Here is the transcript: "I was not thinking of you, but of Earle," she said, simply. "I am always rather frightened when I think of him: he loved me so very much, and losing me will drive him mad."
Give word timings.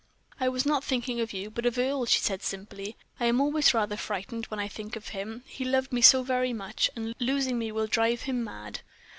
"I 0.39 0.49
was 0.49 0.65
not 0.65 0.83
thinking 0.83 1.19
of 1.21 1.31
you, 1.31 1.51
but 1.51 1.67
of 1.67 1.77
Earle," 1.77 2.07
she 2.07 2.21
said, 2.21 2.41
simply. 2.41 2.97
"I 3.19 3.25
am 3.25 3.39
always 3.39 3.71
rather 3.71 3.95
frightened 3.95 4.47
when 4.47 4.59
I 4.59 4.67
think 4.67 4.95
of 4.95 5.09
him: 5.09 5.43
he 5.45 5.63
loved 5.63 5.93
me 5.93 6.01
so 6.01 6.23
very 6.23 6.53
much, 6.53 6.89
and 6.95 7.13
losing 7.19 7.59
me 7.59 7.71
will 7.71 7.85
drive 7.85 8.23
him 8.23 8.43
mad." 8.43 8.79